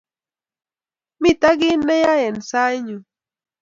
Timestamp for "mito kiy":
1.21-1.77